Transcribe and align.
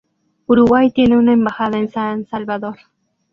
Uruguay 0.47 0.89
tiene 0.89 1.15
una 1.15 1.33
embajada 1.33 1.77
en 1.77 1.91
San 1.91 2.25
Salvador. 2.25 2.75